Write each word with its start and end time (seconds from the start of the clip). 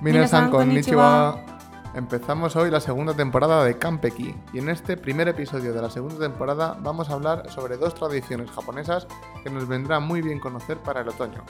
Minasan 0.00 0.50
konnichiwa. 0.50 1.44
Empezamos 1.94 2.56
hoy 2.56 2.70
la 2.70 2.80
segunda 2.80 3.12
temporada 3.12 3.64
de 3.64 3.76
Kampeki 3.76 4.34
y 4.52 4.58
en 4.58 4.70
este 4.70 4.96
primer 4.96 5.28
episodio 5.28 5.74
de 5.74 5.82
la 5.82 5.90
segunda 5.90 6.18
temporada 6.20 6.78
vamos 6.80 7.10
a 7.10 7.14
hablar 7.14 7.50
sobre 7.50 7.76
dos 7.76 7.94
tradiciones 7.94 8.50
japonesas 8.50 9.06
que 9.42 9.50
nos 9.50 9.68
vendrá 9.68 10.00
muy 10.00 10.22
bien 10.22 10.40
conocer 10.40 10.78
para 10.78 11.02
el 11.02 11.08
otoño. 11.08 11.44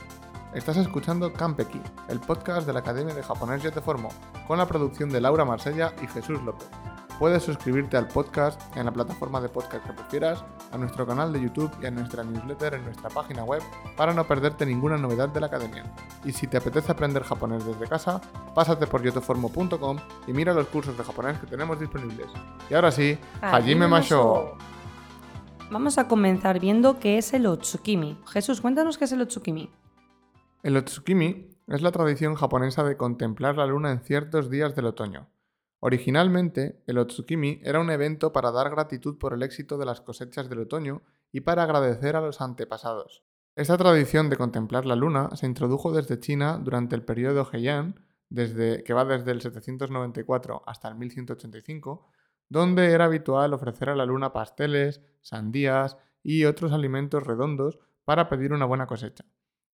Estás 0.53 0.78
escuchando 0.78 1.33
Kampeki, 1.33 1.81
el 2.08 2.19
podcast 2.19 2.67
de 2.67 2.72
la 2.72 2.81
Academia 2.81 3.15
de 3.15 3.22
Japonés 3.22 3.63
Yo 3.63 3.71
Te 3.71 3.81
Formo, 3.81 4.08
con 4.49 4.58
la 4.58 4.67
producción 4.67 5.10
de 5.10 5.21
Laura 5.21 5.44
Marsella 5.44 5.92
y 6.03 6.08
Jesús 6.08 6.42
López. 6.42 6.69
Puedes 7.21 7.42
suscribirte 7.42 7.98
al 7.98 8.08
podcast 8.08 8.58
en 8.78 8.87
la 8.87 8.92
plataforma 8.92 9.42
de 9.42 9.50
podcast 9.50 9.87
que 9.87 9.92
prefieras, 9.92 10.42
a 10.72 10.78
nuestro 10.78 11.06
canal 11.06 11.30
de 11.34 11.42
YouTube 11.42 11.70
y 11.82 11.84
a 11.84 11.90
nuestra 11.90 12.24
newsletter 12.24 12.72
en 12.72 12.84
nuestra 12.87 13.10
página 13.10 13.44
web 13.44 13.60
para 13.94 14.14
no 14.14 14.26
perderte 14.26 14.64
ninguna 14.64 14.96
novedad 14.96 15.28
de 15.28 15.38
la 15.38 15.48
academia. 15.48 15.84
Y 16.24 16.33
si 16.33 16.46
te 16.46 16.56
apetece 16.56 16.91
aprender 16.91 17.23
japonés 17.23 17.66
desde 17.66 17.87
casa, 17.87 18.23
pásate 18.55 18.87
por 18.87 19.02
yotoformo.com 19.02 19.98
y 20.27 20.33
mira 20.33 20.55
los 20.55 20.69
cursos 20.69 20.97
de 20.97 21.05
japonés 21.05 21.38
que 21.38 21.47
tenemos 21.47 21.78
disponibles. 21.78 22.28
Y 22.70 22.73
ahora 22.73 22.91
sí, 22.91 23.19
Hajime 23.42 23.87
Masho. 23.87 24.56
Vamos 25.70 25.98
a 25.98 26.09
comenzar 26.09 26.59
viendo 26.59 26.98
qué 27.00 27.19
es 27.19 27.34
el 27.34 27.45
Otsukimi. 27.45 28.16
Jesús, 28.28 28.62
cuéntanos 28.62 28.97
qué 28.97 29.05
es 29.05 29.12
el 29.12 29.20
Otsukimi. 29.20 29.69
El 30.62 30.75
Otsukimi 30.75 31.50
es 31.66 31.83
la 31.83 31.92
tradición 31.92 32.34
japonesa 32.34 32.83
de 32.83 32.97
contemplar 32.97 33.59
la 33.59 33.66
luna 33.66 33.91
en 33.92 34.00
ciertos 34.00 34.48
días 34.48 34.75
del 34.75 34.87
otoño. 34.87 35.28
Originalmente, 35.80 36.83
el 36.87 36.98
Otsukimi 36.98 37.61
era 37.65 37.80
un 37.80 37.91
evento 37.91 38.33
para 38.33 38.52
dar 38.52 38.70
gratitud 38.70 39.19
por 39.19 39.33
el 39.33 39.43
éxito 39.43 39.79
de 39.79 39.87
las 39.87 40.03
cosechas 40.03 40.51
del 40.51 40.61
otoño 40.61 41.03
y 41.33 41.41
para 41.41 41.62
agradecer 41.62 42.16
a 42.16 42.20
los 42.20 42.43
antepasados. 42.43 43.25
Esta 43.56 43.79
tradición 43.79 44.29
de 44.29 44.37
contemplar 44.37 44.84
la 44.84 44.95
luna 44.95 45.30
se 45.34 45.47
introdujo 45.47 45.93
desde 45.93 46.20
China 46.20 46.61
durante 46.62 46.95
el 46.95 47.03
periodo 47.03 47.48
Heian, 47.51 47.98
desde, 48.29 48.84
que 48.84 48.93
va 48.93 49.05
desde 49.05 49.33
el 49.33 49.41
794 49.41 50.62
hasta 50.67 50.89
el 50.89 50.97
1185, 50.97 52.11
donde 52.48 52.92
era 52.92 53.06
habitual 53.06 53.55
ofrecer 53.55 53.89
a 53.89 53.97
la 53.97 54.06
luna 54.06 54.33
pasteles, 54.33 55.01
sandías 55.23 55.97
y 56.23 56.45
otros 56.45 56.73
alimentos 56.73 57.27
redondos 57.27 57.78
para 58.05 58.28
pedir 58.28 58.53
una 58.53 58.67
buena 58.67 58.86
cosecha. 58.86 59.25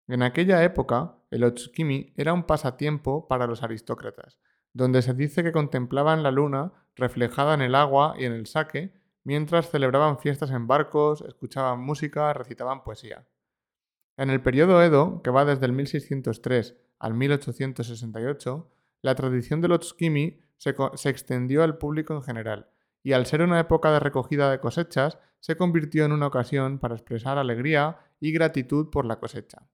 En 0.07 0.23
aquella 0.23 0.63
época, 0.63 1.17
el 1.31 1.43
Otsukimi 1.43 2.13
era 2.17 2.33
un 2.33 2.45
pasatiempo 2.45 3.27
para 3.27 3.47
los 3.47 3.63
aristócratas, 3.63 4.39
donde 4.77 5.01
se 5.01 5.15
dice 5.15 5.43
que 5.43 5.53
contemplaban 5.53 6.23
la 6.23 6.31
luna 6.31 6.71
reflejada 6.97 7.55
en 7.55 7.63
el 7.63 7.75
agua 7.75 8.15
y 8.19 8.27
en 8.27 8.33
el 8.33 8.47
saque, 8.47 8.93
mientras 9.25 9.71
celebraban 9.71 10.19
fiestas 10.19 10.51
en 10.51 10.67
barcos, 10.67 11.23
escuchaban 11.23 11.81
música, 11.81 12.35
recitaban 12.35 12.85
poesía. 12.85 13.27
En 14.19 14.29
el 14.29 14.43
periodo 14.43 14.83
Edo, 14.83 15.23
que 15.23 15.31
va 15.31 15.47
desde 15.47 15.65
el 15.65 15.73
1603 15.73 16.77
al 16.99 17.15
1868, 17.15 18.71
la 19.01 19.15
tradición 19.15 19.63
del 19.63 19.73
Otsukimi 19.73 20.41
se, 20.59 20.75
se 20.95 21.09
extendió 21.09 21.63
al 21.63 21.79
público 21.79 22.15
en 22.15 22.23
general, 22.23 22.69
y 23.03 23.15
al 23.15 23.25
ser 23.25 23.41
una 23.41 23.59
época 23.61 23.91
de 23.93 24.01
recogida 24.01 24.51
de 24.51 24.61
cosechas, 24.61 25.19
se 25.41 25.57
convirtió 25.57 26.05
en 26.05 26.13
una 26.13 26.27
ocasión 26.27 26.79
para 26.81 26.97
expresar 26.97 27.39
alegría 27.39 27.99
y 28.21 28.31
gratitud 28.31 28.91
por 28.91 29.07
la 29.07 29.19
cosecha. 29.21 29.67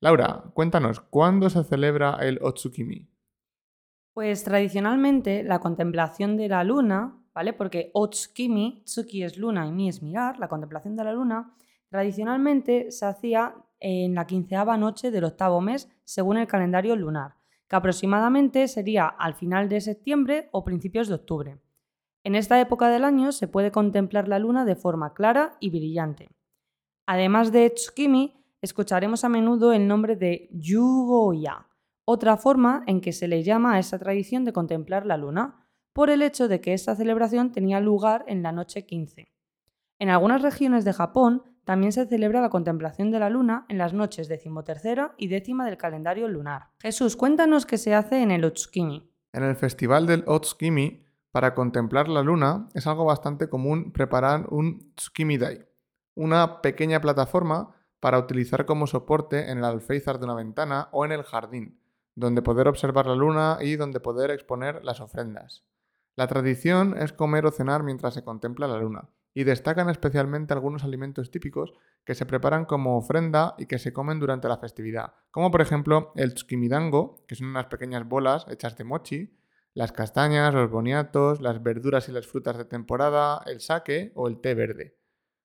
Laura, 0.00 0.50
cuéntanos, 0.52 1.00
¿cuándo 1.00 1.48
se 1.48 1.62
celebra 1.62 2.18
el 2.22 2.40
Otsukimi? 2.42 3.08
Pues 4.18 4.42
tradicionalmente 4.42 5.44
la 5.44 5.60
contemplación 5.60 6.36
de 6.36 6.48
la 6.48 6.64
luna, 6.64 7.22
¿vale? 7.32 7.52
Porque 7.52 7.92
Otsukimi, 7.94 8.82
Tsuki 8.84 9.22
es 9.22 9.38
luna 9.38 9.64
y 9.64 9.70
Mi 9.70 9.88
es 9.88 10.02
mirar, 10.02 10.40
la 10.40 10.48
contemplación 10.48 10.96
de 10.96 11.04
la 11.04 11.12
luna, 11.12 11.54
tradicionalmente 11.88 12.90
se 12.90 13.06
hacía 13.06 13.54
en 13.78 14.16
la 14.16 14.26
quinceava 14.26 14.76
noche 14.76 15.12
del 15.12 15.22
octavo 15.22 15.60
mes 15.60 15.88
según 16.02 16.36
el 16.36 16.48
calendario 16.48 16.96
lunar, 16.96 17.36
que 17.68 17.76
aproximadamente 17.76 18.66
sería 18.66 19.06
al 19.06 19.34
final 19.34 19.68
de 19.68 19.80
septiembre 19.80 20.48
o 20.50 20.64
principios 20.64 21.06
de 21.06 21.14
octubre. 21.14 21.60
En 22.24 22.34
esta 22.34 22.60
época 22.60 22.88
del 22.88 23.04
año 23.04 23.30
se 23.30 23.46
puede 23.46 23.70
contemplar 23.70 24.26
la 24.26 24.40
luna 24.40 24.64
de 24.64 24.74
forma 24.74 25.14
clara 25.14 25.56
y 25.60 25.70
brillante. 25.70 26.28
Además 27.06 27.52
de 27.52 27.70
Tsukimi, 27.70 28.34
escucharemos 28.62 29.22
a 29.22 29.28
menudo 29.28 29.72
el 29.72 29.86
nombre 29.86 30.16
de 30.16 30.48
Yugoya, 30.50 31.67
otra 32.10 32.38
forma 32.38 32.84
en 32.86 33.02
que 33.02 33.12
se 33.12 33.28
le 33.28 33.42
llama 33.42 33.74
a 33.74 33.78
esta 33.78 33.98
tradición 33.98 34.46
de 34.46 34.54
contemplar 34.54 35.04
la 35.04 35.18
luna, 35.18 35.68
por 35.92 36.08
el 36.08 36.22
hecho 36.22 36.48
de 36.48 36.62
que 36.62 36.72
esta 36.72 36.96
celebración 36.96 37.52
tenía 37.52 37.80
lugar 37.80 38.24
en 38.28 38.42
la 38.42 38.50
noche 38.50 38.86
15. 38.86 39.30
En 39.98 40.08
algunas 40.08 40.40
regiones 40.40 40.86
de 40.86 40.94
Japón 40.94 41.42
también 41.64 41.92
se 41.92 42.06
celebra 42.06 42.40
la 42.40 42.48
contemplación 42.48 43.10
de 43.10 43.18
la 43.18 43.28
luna 43.28 43.66
en 43.68 43.76
las 43.76 43.92
noches 43.92 44.26
decimotercera 44.26 45.14
y 45.18 45.28
décima 45.28 45.66
del 45.66 45.76
calendario 45.76 46.28
lunar. 46.28 46.70
Jesús, 46.80 47.14
cuéntanos 47.14 47.66
qué 47.66 47.76
se 47.76 47.94
hace 47.94 48.22
en 48.22 48.30
el 48.30 48.46
Otsukimi. 48.46 49.12
En 49.34 49.42
el 49.42 49.54
festival 49.54 50.06
del 50.06 50.24
Otsukimi, 50.26 51.04
para 51.30 51.54
contemplar 51.54 52.08
la 52.08 52.22
luna, 52.22 52.70
es 52.72 52.86
algo 52.86 53.04
bastante 53.04 53.50
común 53.50 53.92
preparar 53.92 54.46
un 54.48 54.94
Tsukimi-dai, 54.96 55.66
una 56.14 56.62
pequeña 56.62 57.02
plataforma 57.02 57.74
para 58.00 58.18
utilizar 58.18 58.64
como 58.64 58.86
soporte 58.86 59.50
en 59.50 59.58
el 59.58 59.64
alféizar 59.64 60.18
de 60.18 60.24
una 60.24 60.34
ventana 60.34 60.88
o 60.92 61.04
en 61.04 61.12
el 61.12 61.22
jardín, 61.22 61.78
donde 62.18 62.42
poder 62.42 62.66
observar 62.66 63.06
la 63.06 63.14
luna 63.14 63.58
y 63.60 63.76
donde 63.76 64.00
poder 64.00 64.30
exponer 64.30 64.84
las 64.84 65.00
ofrendas. 65.00 65.64
La 66.16 66.26
tradición 66.26 66.96
es 66.98 67.12
comer 67.12 67.46
o 67.46 67.52
cenar 67.52 67.84
mientras 67.84 68.14
se 68.14 68.24
contempla 68.24 68.66
la 68.66 68.78
luna, 68.78 69.08
y 69.34 69.44
destacan 69.44 69.88
especialmente 69.88 70.52
algunos 70.52 70.82
alimentos 70.82 71.30
típicos 71.30 71.74
que 72.04 72.16
se 72.16 72.26
preparan 72.26 72.64
como 72.64 72.96
ofrenda 72.96 73.54
y 73.56 73.66
que 73.66 73.78
se 73.78 73.92
comen 73.92 74.18
durante 74.18 74.48
la 74.48 74.58
festividad, 74.58 75.14
como 75.30 75.52
por 75.52 75.60
ejemplo 75.60 76.12
el 76.16 76.34
tsukimidango, 76.34 77.24
que 77.28 77.36
son 77.36 77.48
unas 77.48 77.66
pequeñas 77.66 78.08
bolas 78.08 78.46
hechas 78.50 78.76
de 78.76 78.82
mochi, 78.82 79.38
las 79.74 79.92
castañas, 79.92 80.52
los 80.52 80.70
boniatos, 80.70 81.40
las 81.40 81.62
verduras 81.62 82.08
y 82.08 82.12
las 82.12 82.26
frutas 82.26 82.58
de 82.58 82.64
temporada, 82.64 83.42
el 83.46 83.60
sake 83.60 84.10
o 84.16 84.26
el 84.26 84.40
té 84.40 84.54
verde. 84.54 84.98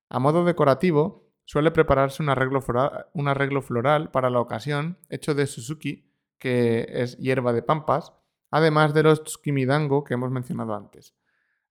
A 0.09 0.17
modo 0.17 0.43
decorativo, 0.43 1.29
suele 1.45 1.69
prepararse 1.69 2.23
un 2.23 2.29
arreglo 2.29 2.61
floral, 2.61 3.05
un 3.13 3.27
arreglo 3.27 3.61
floral 3.61 4.09
para 4.09 4.31
la 4.31 4.39
ocasión 4.39 4.97
hecho 5.09 5.35
de 5.35 5.45
Suzuki, 5.45 6.12
que 6.43 6.85
es 6.89 7.17
hierba 7.19 7.53
de 7.53 7.61
pampas, 7.61 8.11
además 8.51 8.93
de 8.93 9.03
los 9.03 9.23
tsukimidango 9.23 10.03
que 10.03 10.15
hemos 10.15 10.29
mencionado 10.29 10.75
antes. 10.75 11.15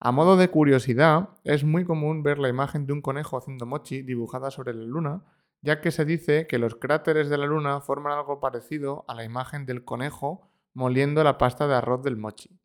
A 0.00 0.12
modo 0.12 0.38
de 0.38 0.48
curiosidad, 0.48 1.28
es 1.44 1.62
muy 1.62 1.84
común 1.84 2.22
ver 2.22 2.38
la 2.38 2.48
imagen 2.48 2.86
de 2.86 2.94
un 2.94 3.02
conejo 3.02 3.36
haciendo 3.36 3.66
mochi 3.66 4.00
dibujada 4.00 4.50
sobre 4.50 4.72
la 4.72 4.84
luna, 4.84 5.24
ya 5.60 5.82
que 5.82 5.90
se 5.90 6.06
dice 6.06 6.46
que 6.46 6.56
los 6.56 6.76
cráteres 6.76 7.28
de 7.28 7.36
la 7.36 7.44
luna 7.44 7.82
forman 7.82 8.14
algo 8.14 8.40
parecido 8.40 9.04
a 9.08 9.14
la 9.14 9.24
imagen 9.24 9.66
del 9.66 9.84
conejo 9.84 10.48
moliendo 10.72 11.22
la 11.22 11.36
pasta 11.36 11.68
de 11.68 11.74
arroz 11.74 12.02
del 12.02 12.16
mochi. 12.16 12.58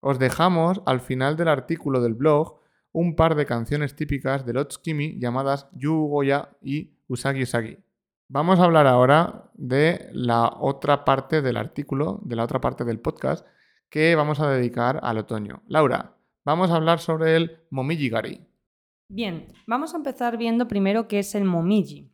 Os 0.00 0.18
dejamos 0.18 0.82
al 0.84 1.00
final 1.00 1.38
del 1.38 1.48
artículo 1.48 2.02
del 2.02 2.12
blog 2.12 2.60
un 2.92 3.16
par 3.16 3.36
de 3.36 3.46
canciones 3.46 3.96
típicas 3.96 4.44
del 4.44 4.58
Otsukimi 4.58 5.18
llamadas 5.18 5.70
Yugoya 5.72 6.58
y 6.60 6.98
Usagi 7.08 7.44
Usagi. 7.44 7.78
Vamos 8.28 8.58
a 8.58 8.64
hablar 8.64 8.86
ahora 8.86 9.50
de 9.52 10.08
la 10.12 10.48
otra 10.58 11.04
parte 11.04 11.42
del 11.42 11.58
artículo, 11.58 12.20
de 12.22 12.36
la 12.36 12.44
otra 12.44 12.60
parte 12.60 12.84
del 12.84 12.98
podcast 12.98 13.46
que 13.90 14.14
vamos 14.16 14.40
a 14.40 14.48
dedicar 14.50 14.98
al 15.02 15.18
otoño. 15.18 15.62
Laura, 15.68 16.16
vamos 16.42 16.70
a 16.70 16.76
hablar 16.76 17.00
sobre 17.00 17.36
el 17.36 17.60
momiji-gari. 17.70 18.46
Bien, 19.08 19.52
vamos 19.66 19.92
a 19.92 19.98
empezar 19.98 20.38
viendo 20.38 20.66
primero 20.66 21.06
qué 21.06 21.18
es 21.18 21.34
el 21.34 21.44
momiji. 21.44 22.10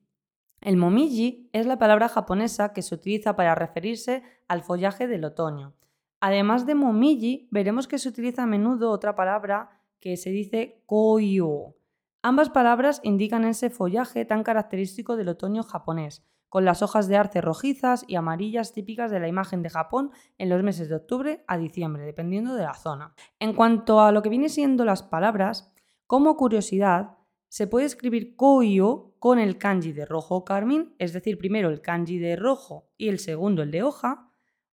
El 0.61 0.77
momiji 0.77 1.49
es 1.53 1.67
la 1.67 1.79
palabra 1.79 2.09
japonesa 2.09 2.73
que 2.73 2.83
se 2.83 2.95
utiliza 2.95 3.37
para 3.37 3.55
referirse 3.55 4.25
al 4.49 4.63
follaje 4.63 5.07
del 5.07 5.25
otoño. 5.25 5.75
Además 6.21 6.67
de 6.67 6.75
momiji, 6.75 7.49
veremos 7.53 7.87
que 7.87 7.99
se 7.99 8.09
utiliza 8.09 8.43
a 8.43 8.47
menudo 8.47 8.91
otra 8.91 9.15
palabra 9.15 9.81
que 10.01 10.17
se 10.17 10.31
dice 10.31 10.83
koyo, 10.87 11.77
Ambas 12.23 12.51
palabras 12.51 13.01
indican 13.03 13.47
ese 13.47 13.71
follaje 13.71 14.27
tan 14.27 14.43
característico 14.43 15.17
del 15.17 15.31
otoño 15.31 15.63
japonés, 15.63 16.23
con 16.51 16.67
las 16.67 16.83
hojas 16.83 17.09
de 17.09 17.17
arce 17.17 17.41
rojizas 17.41 18.05
y 18.07 18.17
amarillas 18.17 18.75
típicas 18.75 19.11
de 19.11 19.21
la 19.21 19.29
imagen 19.29 19.63
de 19.63 19.71
Japón 19.71 20.11
en 20.37 20.51
los 20.51 20.63
meses 20.63 20.91
de 20.91 20.97
octubre 20.97 21.45
a 21.49 21.57
diciembre, 21.57 22.05
dependiendo 22.05 22.55
de 22.55 22.65
la 22.65 22.75
zona. 22.75 23.15
En 23.39 23.55
cuanto 23.55 24.03
a 24.03 24.13
lo 24.13 24.21
que 24.21 24.29
viene 24.29 24.51
siendo 24.51 24.85
las 24.85 25.03
palabras, 25.03 25.73
como 26.07 26.37
curiosidad, 26.37 27.17
se 27.49 27.67
puede 27.67 27.87
escribir 27.87 28.37
koyo 28.37 29.15
con 29.19 29.39
el 29.39 29.57
kanji 29.57 29.93
de 29.93 30.05
rojo 30.05 30.45
carmín, 30.45 30.95
es 30.99 31.15
decir, 31.15 31.39
primero 31.39 31.71
el 31.71 31.81
kanji 31.81 32.19
de 32.19 32.37
rojo 32.37 32.91
y 32.99 33.09
el 33.09 33.19
segundo 33.19 33.63
el 33.63 33.71
de 33.71 33.83
hoja, 33.83 34.31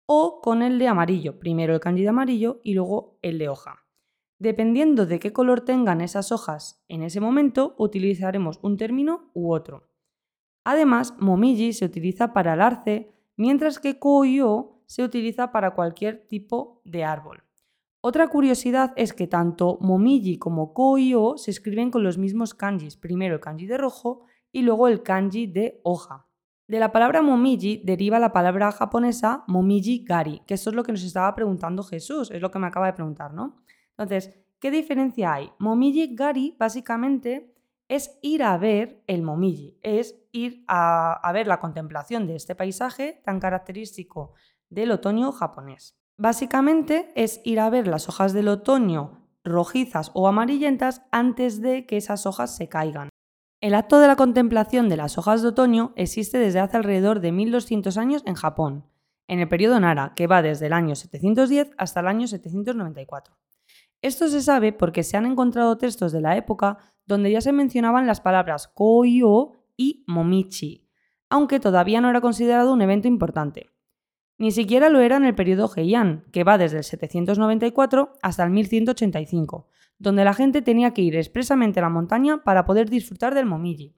o 0.06 0.39
con 0.42 0.62
el 0.62 0.80
de 0.80 0.88
amarillo, 0.88 1.39
primero 1.39 1.74
el 1.74 1.81
kanji 1.81 2.04
de 2.04 2.10
amarillo 2.10 2.62
y 2.63 2.74
luego 2.74 3.18
el 3.22 3.38
de 3.38 3.50
hoja. 3.50 3.83
Dependiendo 4.44 5.06
de 5.06 5.19
qué 5.19 5.31
color 5.31 5.62
tengan 5.62 6.01
esas 6.01 6.34
hojas 6.34 6.84
en 6.90 7.01
ese 7.01 7.22
momento, 7.22 7.75
utilizaremos 7.78 8.60
un 8.62 8.75
término 8.75 9.31
u 9.34 9.54
otro. 9.54 9.88
Además, 10.66 11.16
momiji 11.18 11.72
se 11.72 11.86
utiliza 11.86 12.34
para 12.34 12.56
el 12.56 12.60
arce, 12.60 13.16
mientras 13.38 13.80
que 13.80 14.00
koyo 14.00 14.81
se 14.86 15.01
utiliza 15.01 15.54
para 15.54 15.75
cualquier 15.75 16.28
tipo 16.28 16.81
de 16.84 17.06
árbol. 17.06 17.45
Otra 18.01 18.28
curiosidad 18.28 18.92
es 18.98 19.13
que 19.13 19.28
tanto 19.28 19.78
momiji 19.80 20.38
como 20.38 20.74
koyo 20.74 21.38
se 21.38 21.50
escriben 21.50 21.89
con 21.89 22.04
los 22.04 22.18
mismos 22.18 22.54
kanjis, 22.54 22.98
primero 22.98 23.36
el 23.36 23.39
kanji 23.39 23.66
de 23.66 23.78
rojo 23.78 24.25
y 24.51 24.63
luego 24.63 24.89
el 24.89 25.04
kanji 25.04 25.48
de 25.48 25.80
hoja. 25.86 26.28
De 26.68 26.80
la 26.80 26.92
palabra 26.92 27.22
momiji 27.22 27.81
deriva 27.86 28.19
la 28.19 28.34
palabra 28.34 28.74
japonesa 28.74 29.46
momiji 29.48 30.04
gari, 30.04 30.42
que 30.46 30.56
eso 30.56 30.69
es 30.69 30.75
lo 30.75 30.84
que 30.84 30.92
nos 30.92 31.04
estaba 31.06 31.34
preguntando 31.34 31.81
Jesús, 31.81 32.30
es 32.30 32.42
lo 32.42 32.51
que 32.51 32.60
me 32.60 32.68
acaba 32.68 32.88
de 32.88 32.94
preguntar, 32.94 33.34
¿no? 33.34 33.63
Entonces, 33.98 34.34
¿qué 34.60 34.72
diferencia 34.72 35.34
hay? 35.34 35.51
Momiji 35.60 36.16
gari 36.16 36.56
básicamente 36.57 37.54
es 37.88 38.18
ir 38.22 38.44
a 38.44 38.57
ver 38.57 39.04
el 39.07 39.22
momiji, 39.22 39.78
es 39.81 40.16
ir 40.31 40.63
a, 40.68 41.31
ver 41.34 41.48
la 41.48 41.60
contemplación 41.60 42.25
de 42.28 42.36
este 42.36 42.56
paisaje 42.56 43.22
tan 43.24 43.40
característico 43.40 44.34
del 44.69 44.92
otoño 44.92 45.31
japonés. 45.31 45.95
Básicamente 46.18 47.12
es 47.16 47.42
ir 47.44 47.60
a 47.60 47.69
ver 47.69 47.88
las 47.88 48.10
hojas 48.10 48.34
del 48.34 48.48
otoño 48.48 49.19
rojizas 49.44 50.10
o 50.13 50.28
amarillentas 50.28 51.04
antes 51.12 51.62
de 51.62 51.86
que 51.86 51.98
esas 51.98 52.25
hojas 52.25 52.56
se 52.56 52.69
caigan. 52.69 53.10
El 53.62 53.75
acto 53.75 54.00
de 54.00 54.07
la 54.07 54.16
contemplación 54.16 54.89
de 54.89 54.98
las 54.98 55.18
hojas 55.18 55.42
de 55.42 55.50
otoño 55.50 55.94
existe 55.96 56.38
desde 56.38 56.60
hace 56.60 56.78
alrededor 56.78 57.19
de 57.19 57.31
1200 57.31 57.98
años 57.98 58.24
en 58.25 58.36
Japón, 58.36 58.86
en 59.28 59.39
el 59.39 59.48
periodo 59.48 59.80
Nara, 59.80 60.13
que 60.16 60.28
va 60.28 60.42
desde 60.42 60.68
el 60.68 60.74
año 60.74 60.96
710 60.96 61.72
hasta 61.78 62.00
el 62.00 62.07
año 62.07 62.28
794. 62.28 63.36
Esto 64.04 64.28
se 64.28 64.42
sabe 64.42 64.74
porque 64.74 65.02
se 65.02 65.16
han 65.16 65.26
encontrado 65.26 65.78
textos 65.78 66.12
de 66.12 66.20
la 66.20 66.36
época 66.36 66.78
donde 67.06 67.32
ya 67.32 67.40
se 67.40 67.54
mencionaban 67.54 68.06
las 68.06 68.20
palabras 68.20 68.68
koyo 68.68 69.54
y 69.78 70.04
momichi, 70.08 70.90
aunque 71.30 71.62
todavía 71.62 72.02
no 72.02 72.10
era 72.10 72.20
considerado 72.20 72.74
un 72.74 72.82
evento 72.82 73.08
importante. 73.08 73.70
Ni 74.38 74.52
siquiera 74.52 74.90
lo 74.90 75.00
era 75.00 75.16
en 75.16 75.24
el 75.24 75.36
periodo 75.36 75.72
Heian, 75.74 76.26
que 76.34 76.44
va 76.44 76.58
desde 76.58 76.80
el 76.80 76.84
794 76.84 78.18
hasta 78.22 78.44
el 78.44 78.50
1185, 78.50 79.70
donde 80.00 80.26
la 80.26 80.34
gente 80.34 80.62
tenía 80.62 80.94
que 80.94 81.02
ir 81.02 81.16
expresamente 81.16 81.80
a 81.80 81.84
la 81.84 81.90
montaña 81.90 82.44
para 82.44 82.66
poder 82.66 82.90
disfrutar 82.90 83.34
del 83.34 83.46
Momiji, 83.46 83.96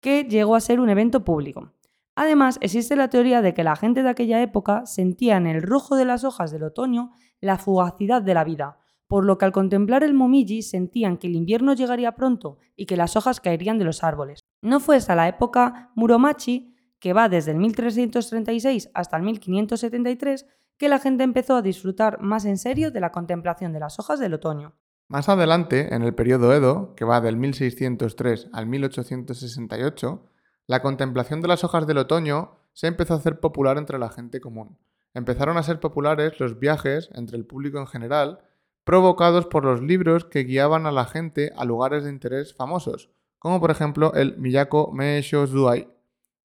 que 0.00 0.24
llegó 0.24 0.54
a 0.54 0.60
ser 0.60 0.80
un 0.80 0.88
evento 0.88 1.24
público. 1.24 1.74
Además, 2.14 2.56
existe 2.62 2.96
la 2.96 3.10
teoría 3.10 3.42
de 3.42 3.52
que 3.52 3.64
la 3.64 3.76
gente 3.76 4.02
de 4.02 4.08
aquella 4.08 4.40
época 4.40 4.86
sentía 4.86 5.36
en 5.36 5.46
el 5.46 5.60
rojo 5.60 5.94
de 5.94 6.06
las 6.06 6.24
hojas 6.24 6.52
del 6.52 6.62
otoño 6.62 7.10
la 7.42 7.58
fugacidad 7.58 8.22
de 8.22 8.32
la 8.32 8.44
vida, 8.44 8.78
por 9.12 9.26
lo 9.26 9.36
que 9.36 9.44
al 9.44 9.52
contemplar 9.52 10.04
el 10.04 10.14
Momiji 10.14 10.62
sentían 10.62 11.18
que 11.18 11.26
el 11.26 11.34
invierno 11.34 11.74
llegaría 11.74 12.14
pronto 12.14 12.56
y 12.76 12.86
que 12.86 12.96
las 12.96 13.14
hojas 13.14 13.42
caerían 13.42 13.78
de 13.78 13.84
los 13.84 14.02
árboles. 14.02 14.40
No 14.62 14.80
fue 14.80 14.96
hasta 14.96 15.14
la 15.14 15.28
época 15.28 15.90
Muromachi, 15.96 16.74
que 16.98 17.12
va 17.12 17.28
desde 17.28 17.50
el 17.50 17.58
1336 17.58 18.88
hasta 18.94 19.18
el 19.18 19.22
1573, 19.24 20.46
que 20.78 20.88
la 20.88 20.98
gente 20.98 21.24
empezó 21.24 21.56
a 21.56 21.60
disfrutar 21.60 22.22
más 22.22 22.46
en 22.46 22.56
serio 22.56 22.90
de 22.90 23.00
la 23.00 23.12
contemplación 23.12 23.74
de 23.74 23.80
las 23.80 23.98
hojas 23.98 24.18
del 24.18 24.32
otoño. 24.32 24.76
Más 25.08 25.28
adelante, 25.28 25.94
en 25.94 26.04
el 26.04 26.14
periodo 26.14 26.54
Edo, 26.54 26.94
que 26.94 27.04
va 27.04 27.20
del 27.20 27.36
1603 27.36 28.48
al 28.54 28.66
1868, 28.66 30.24
la 30.68 30.80
contemplación 30.80 31.42
de 31.42 31.48
las 31.48 31.64
hojas 31.64 31.86
del 31.86 31.98
otoño 31.98 32.62
se 32.72 32.86
empezó 32.86 33.12
a 33.12 33.18
hacer 33.18 33.40
popular 33.40 33.76
entre 33.76 33.98
la 33.98 34.08
gente 34.08 34.40
común. 34.40 34.78
Empezaron 35.12 35.58
a 35.58 35.62
ser 35.62 35.80
populares 35.80 36.40
los 36.40 36.58
viajes 36.58 37.10
entre 37.12 37.36
el 37.36 37.44
público 37.44 37.78
en 37.78 37.86
general, 37.86 38.38
provocados 38.84 39.46
por 39.46 39.64
los 39.64 39.80
libros 39.80 40.24
que 40.24 40.44
guiaban 40.44 40.86
a 40.86 40.92
la 40.92 41.04
gente 41.04 41.52
a 41.56 41.64
lugares 41.64 42.04
de 42.04 42.10
interés 42.10 42.54
famosos, 42.54 43.10
como 43.38 43.60
por 43.60 43.70
ejemplo 43.70 44.12
el 44.14 44.36
Miyako 44.38 44.92
Meisho 44.92 45.46
Zuai, 45.46 45.88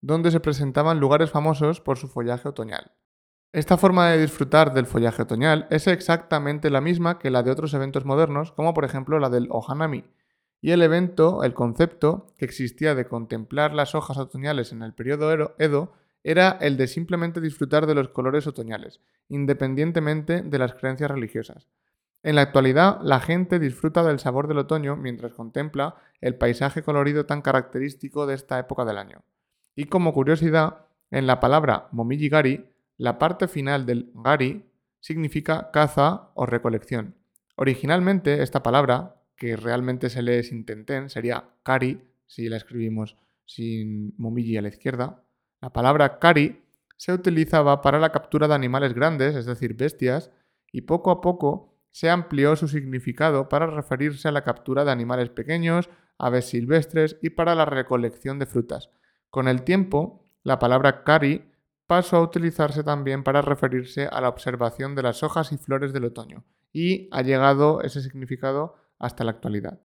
donde 0.02 0.32
se 0.32 0.40
presentaban 0.40 1.00
lugares 1.00 1.32
famosos 1.32 1.82
por 1.82 1.98
su 1.98 2.08
follaje 2.08 2.48
otoñal. 2.48 2.92
Esta 3.54 3.78
forma 3.78 4.10
de 4.10 4.22
disfrutar 4.22 4.74
del 4.74 4.86
follaje 4.86 5.24
otoñal 5.24 5.68
es 5.70 5.88
exactamente 5.88 6.70
la 6.70 6.82
misma 6.82 7.18
que 7.18 7.32
la 7.32 7.44
de 7.44 7.52
otros 7.52 7.74
eventos 7.74 8.06
modernos, 8.06 8.52
como 8.52 8.74
por 8.74 8.86
ejemplo 8.86 9.20
la 9.20 9.30
del 9.30 9.48
Ohanami. 9.50 10.04
Y 10.60 10.72
el 10.72 10.82
evento, 10.82 11.44
el 11.44 11.54
concepto 11.54 12.28
que 12.38 12.46
existía 12.46 12.94
de 12.94 13.08
contemplar 13.08 13.74
las 13.74 13.96
hojas 13.96 14.18
otoñales 14.18 14.72
en 14.72 14.82
el 14.82 14.94
periodo 14.94 15.56
Edo, 15.60 15.94
era 16.24 16.58
el 16.60 16.78
de 16.78 16.88
simplemente 16.88 17.40
disfrutar 17.40 17.86
de 17.86 17.96
los 17.96 18.10
colores 18.10 18.48
otoñales, 18.48 19.00
independientemente 19.30 20.42
de 20.42 20.60
las 20.60 20.74
creencias 20.74 21.10
religiosas. 21.10 21.68
En 22.24 22.36
la 22.36 22.42
actualidad, 22.42 23.00
la 23.02 23.20
gente 23.20 23.60
disfruta 23.60 24.04
del 24.04 24.20
sabor 24.20 24.48
del 24.48 24.58
otoño 24.58 24.96
mientras 24.96 25.34
contempla 25.34 25.96
el 26.20 26.36
paisaje 26.36 26.82
colorido 26.82 27.26
tan 27.26 27.42
característico 27.42 28.26
de 28.26 28.36
esta 28.36 28.60
época 28.60 28.86
del 28.86 28.98
año. 28.98 29.24
Y 29.76 29.86
como 29.86 30.14
curiosidad, 30.14 30.88
en 31.12 31.28
la 31.28 31.40
palabra 31.40 31.88
momijigari 31.92 32.66
la 32.98 33.20
parte 33.20 33.48
final 33.48 33.86
del 33.86 34.12
gari 34.16 34.66
significa 35.00 35.70
caza 35.72 36.32
o 36.34 36.46
recolección. 36.46 37.16
Originalmente 37.56 38.42
esta 38.42 38.64
palabra, 38.64 39.16
que 39.36 39.56
realmente 39.56 40.10
se 40.10 40.24
lee 40.24 40.44
sin 40.44 40.66
tenten, 40.66 41.10
sería 41.10 41.46
kari, 41.64 42.02
si 42.26 42.50
la 42.50 42.58
escribimos 42.58 43.16
sin 43.46 44.14
momiji 44.18 44.58
a 44.58 44.62
la 44.64 44.70
izquierda. 44.70 45.24
La 45.62 45.72
palabra 45.72 46.20
kari 46.20 46.64
se 46.98 47.14
utilizaba 47.14 47.82
para 47.82 48.00
la 48.00 48.12
captura 48.12 48.48
de 48.48 48.56
animales 48.56 48.94
grandes, 48.94 49.36
es 49.36 49.46
decir, 49.46 49.76
bestias, 49.76 50.32
y 50.72 50.82
poco 50.82 51.12
a 51.12 51.22
poco 51.22 51.77
se 51.98 52.12
amplió 52.12 52.56
su 52.56 52.68
significado 52.68 53.50
para 53.50 53.66
referirse 53.66 54.28
a 54.28 54.32
la 54.32 54.44
captura 54.44 54.86
de 54.86 54.92
animales 54.92 55.32
pequeños, 55.32 55.90
aves 56.20 56.48
silvestres 56.48 57.18
y 57.24 57.32
para 57.32 57.56
la 57.56 57.66
recolección 57.66 58.38
de 58.38 58.46
frutas. 58.46 58.92
Con 59.32 59.48
el 59.48 59.64
tiempo, 59.64 60.24
la 60.44 60.60
palabra 60.60 61.04
kari 61.04 61.52
pasó 61.88 62.18
a 62.18 62.22
utilizarse 62.22 62.84
también 62.84 63.24
para 63.24 63.42
referirse 63.42 64.06
a 64.12 64.22
la 64.22 64.30
observación 64.30 64.94
de 64.94 65.02
las 65.02 65.24
hojas 65.24 65.52
y 65.52 65.58
flores 65.58 65.92
del 65.92 66.06
otoño, 66.06 66.44
y 66.72 67.10
ha 67.12 67.24
llegado 67.24 67.82
ese 67.82 68.04
significado 68.04 68.76
hasta 69.00 69.24
la 69.24 69.32
actualidad. 69.32 69.82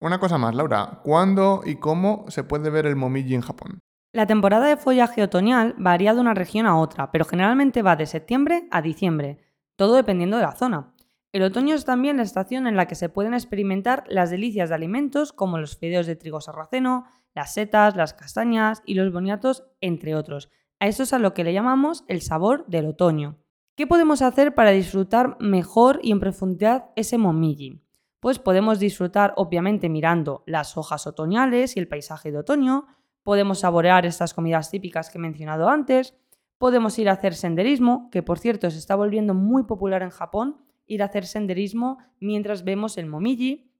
Una 0.00 0.20
cosa 0.20 0.38
más, 0.38 0.54
Laura, 0.54 1.00
¿cuándo 1.02 1.62
y 1.66 1.80
cómo 1.80 2.26
se 2.28 2.44
puede 2.44 2.70
ver 2.70 2.86
el 2.86 2.94
momiji 2.94 3.34
en 3.34 3.40
Japón? 3.40 3.80
La 4.12 4.28
temporada 4.28 4.68
de 4.68 4.76
follaje 4.76 5.24
otoñal 5.24 5.74
varía 5.76 6.14
de 6.14 6.20
una 6.20 6.34
región 6.34 6.66
a 6.66 6.78
otra, 6.78 7.10
pero 7.10 7.24
generalmente 7.24 7.82
va 7.82 7.96
de 7.96 8.06
septiembre 8.06 8.68
a 8.70 8.80
diciembre, 8.80 9.40
todo 9.74 9.96
dependiendo 9.96 10.36
de 10.36 10.44
la 10.44 10.52
zona. 10.52 10.94
El 11.30 11.42
otoño 11.42 11.74
es 11.74 11.84
también 11.84 12.16
la 12.16 12.22
estación 12.22 12.66
en 12.66 12.76
la 12.76 12.86
que 12.86 12.94
se 12.94 13.10
pueden 13.10 13.34
experimentar 13.34 14.04
las 14.08 14.30
delicias 14.30 14.70
de 14.70 14.74
alimentos 14.74 15.32
como 15.32 15.58
los 15.58 15.76
fideos 15.76 16.06
de 16.06 16.16
trigo 16.16 16.40
sarraceno, 16.40 17.04
las 17.34 17.52
setas, 17.52 17.96
las 17.96 18.14
castañas 18.14 18.82
y 18.86 18.94
los 18.94 19.12
boniatos, 19.12 19.64
entre 19.80 20.14
otros, 20.14 20.50
a 20.80 20.86
eso 20.86 21.02
es 21.02 21.12
a 21.12 21.18
lo 21.18 21.34
que 21.34 21.44
le 21.44 21.52
llamamos 21.52 22.04
el 22.06 22.22
sabor 22.22 22.64
del 22.66 22.86
otoño. 22.86 23.36
¿Qué 23.74 23.86
podemos 23.86 24.22
hacer 24.22 24.54
para 24.54 24.70
disfrutar 24.70 25.36
mejor 25.40 26.00
y 26.02 26.12
en 26.12 26.20
profundidad 26.20 26.86
ese 26.96 27.18
momiji? 27.18 27.82
Pues 28.20 28.38
podemos 28.38 28.78
disfrutar 28.78 29.34
obviamente 29.36 29.88
mirando 29.88 30.42
las 30.46 30.76
hojas 30.76 31.06
otoñales 31.06 31.76
y 31.76 31.80
el 31.80 31.88
paisaje 31.88 32.32
de 32.32 32.38
otoño, 32.38 32.86
podemos 33.22 33.60
saborear 33.60 34.06
estas 34.06 34.34
comidas 34.34 34.70
típicas 34.70 35.10
que 35.10 35.18
he 35.18 35.20
mencionado 35.20 35.68
antes, 35.68 36.14
podemos 36.58 36.98
ir 36.98 37.08
a 37.08 37.12
hacer 37.12 37.34
senderismo, 37.34 38.08
que 38.10 38.22
por 38.22 38.38
cierto 38.38 38.70
se 38.70 38.78
está 38.78 38.94
volviendo 38.94 39.34
muy 39.34 39.64
popular 39.64 40.02
en 40.02 40.10
Japón, 40.10 40.64
ir 40.88 41.02
a 41.02 41.06
hacer 41.06 41.26
senderismo 41.26 41.98
mientras 42.18 42.64
vemos 42.64 42.98
el 42.98 43.06
momiji. 43.06 43.70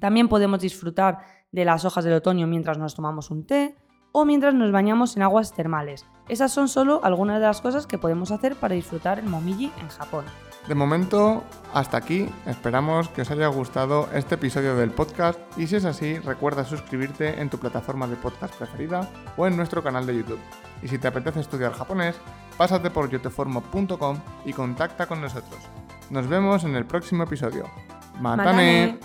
También 0.00 0.28
podemos 0.28 0.60
disfrutar 0.60 1.18
de 1.52 1.64
las 1.64 1.84
hojas 1.84 2.04
del 2.04 2.14
otoño 2.14 2.46
mientras 2.46 2.78
nos 2.78 2.94
tomamos 2.94 3.30
un 3.30 3.46
té, 3.46 3.76
o 4.12 4.24
mientras 4.24 4.54
nos 4.54 4.72
bañamos 4.72 5.14
en 5.16 5.22
aguas 5.22 5.52
termales. 5.52 6.06
Esas 6.28 6.50
son 6.50 6.68
solo 6.68 7.00
algunas 7.02 7.38
de 7.38 7.46
las 7.46 7.60
cosas 7.60 7.86
que 7.86 7.98
podemos 7.98 8.30
hacer 8.30 8.56
para 8.56 8.74
disfrutar 8.74 9.18
el 9.18 9.26
momiji 9.26 9.70
en 9.78 9.88
Japón. 9.88 10.24
De 10.66 10.74
momento, 10.74 11.44
hasta 11.74 11.98
aquí. 11.98 12.28
Esperamos 12.46 13.08
que 13.10 13.22
os 13.22 13.30
haya 13.30 13.46
gustado 13.48 14.08
este 14.14 14.36
episodio 14.36 14.74
del 14.74 14.90
podcast 14.90 15.38
y 15.58 15.66
si 15.66 15.76
es 15.76 15.84
así, 15.84 16.18
recuerda 16.18 16.64
suscribirte 16.64 17.40
en 17.40 17.50
tu 17.50 17.58
plataforma 17.58 18.08
de 18.08 18.16
podcast 18.16 18.54
preferida 18.54 19.08
o 19.36 19.46
en 19.46 19.56
nuestro 19.56 19.82
canal 19.82 20.06
de 20.06 20.16
YouTube. 20.16 20.40
Y 20.82 20.88
si 20.88 20.98
te 20.98 21.08
apetece 21.08 21.40
estudiar 21.40 21.72
japonés, 21.72 22.16
pásate 22.56 22.90
por 22.90 23.10
yoteformo.com 23.10 24.18
y 24.44 24.52
contacta 24.54 25.06
con 25.06 25.20
nosotros. 25.20 25.60
Nos 26.10 26.28
vemos 26.28 26.64
en 26.64 26.76
el 26.76 26.84
próximo 26.84 27.24
episodio. 27.24 27.64
¡Matane! 28.20 28.98